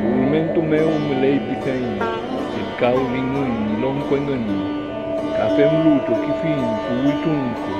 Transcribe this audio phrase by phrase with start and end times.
[0.00, 1.88] Turmentul meu îmi cau pitei,
[2.52, 4.60] Ficau lingâni, lom coengâni,
[5.36, 7.74] Cafem luto, chifin, cu uitunco,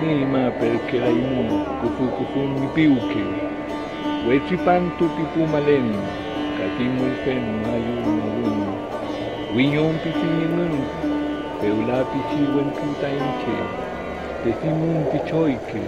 [0.00, 3.26] Nima perché la imuno, cufu cufu mi piuche,
[4.26, 5.88] Ueci pantu tipu malen,
[6.56, 8.60] Catimul fen maiu malun,
[9.54, 10.74] Uion pifinimân,
[11.60, 13.58] Peula pisiu în entuta înche,
[14.42, 15.84] Te simun picioiche,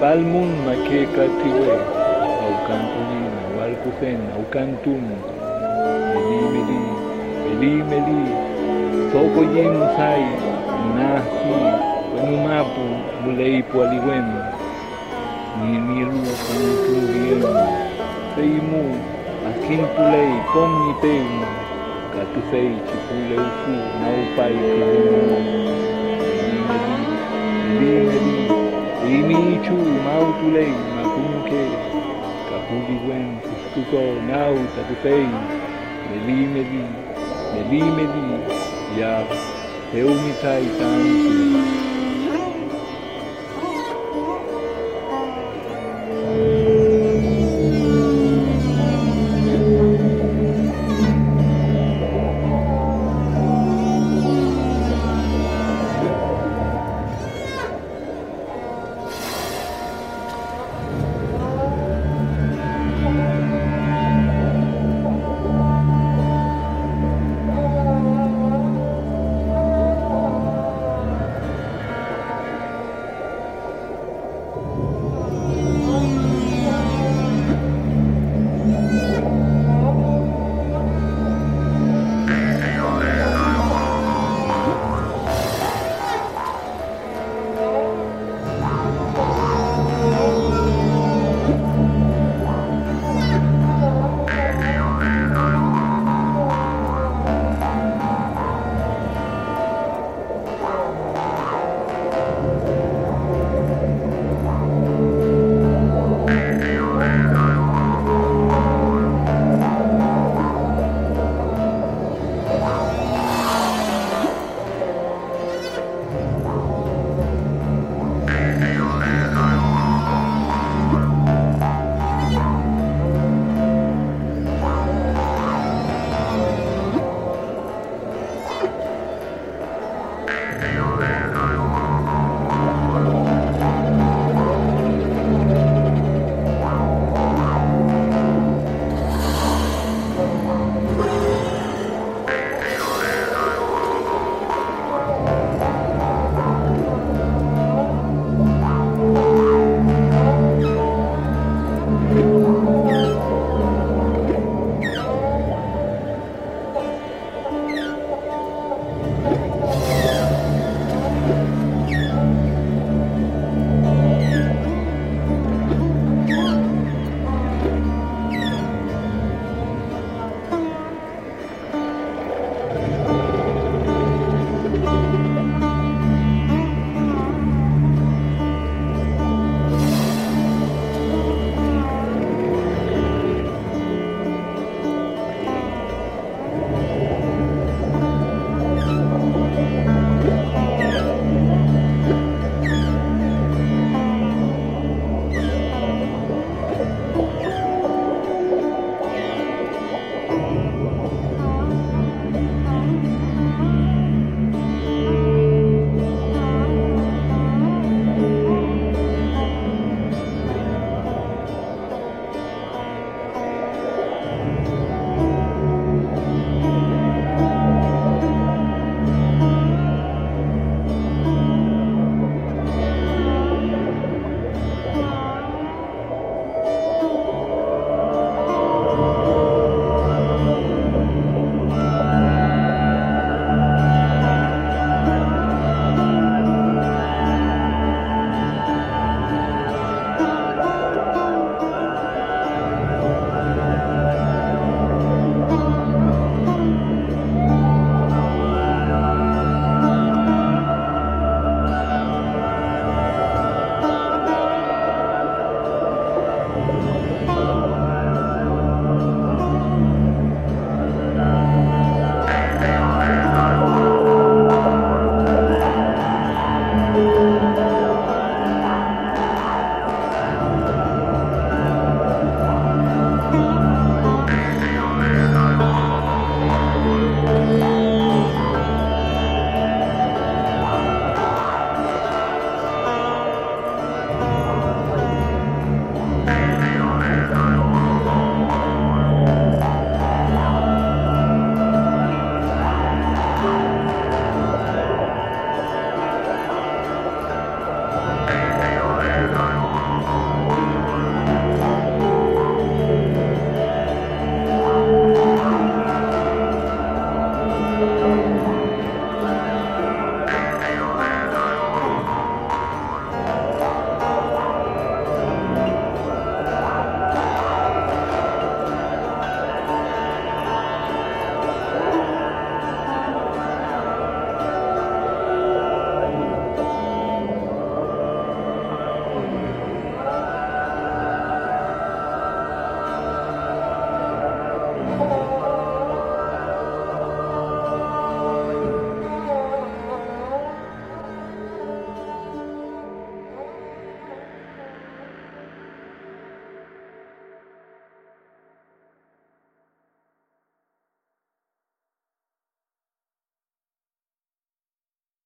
[0.00, 1.74] Palmun maqueca tiwe,
[2.46, 5.02] aucantunin, aualcujen, aucantun,
[6.14, 6.82] melimeli,
[7.42, 8.20] melimeli,
[9.10, 10.22] tocoyen sai,
[10.94, 11.58] nahi,
[12.12, 12.86] buenumapu,
[13.24, 14.28] muleipo aligüen,
[15.66, 17.42] nimilu, contunbien,
[18.36, 18.84] peimu,
[19.50, 21.46] aquintulei, pomniteimu,
[22.14, 25.77] catufei, chipuleufu, naupai, climu,
[29.68, 30.74] cium autulem
[31.04, 31.68] acunque,
[32.48, 35.28] capudiguem custuco nauta dupei,
[36.08, 36.84] melimedi,
[37.52, 38.28] melimedi,
[38.96, 39.26] ia,
[39.92, 41.77] teumitai tantum,